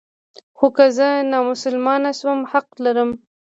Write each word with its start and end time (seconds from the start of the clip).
خو 0.57 0.67
که 0.75 0.85
زه 0.97 1.07
نامسلمان 1.31 2.03
شم 2.19 2.39
حق 2.51 2.69
لرم. 2.83 3.11